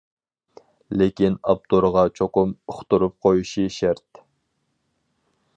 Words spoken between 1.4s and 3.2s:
ئاپتورغا چوقۇم ئۇقتۇرۇپ